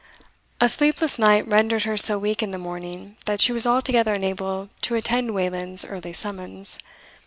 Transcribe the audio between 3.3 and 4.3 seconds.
she was altogether